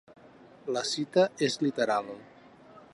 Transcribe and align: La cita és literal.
La 0.77 0.81
cita 0.93 1.27
és 1.49 1.59
literal. 1.67 2.11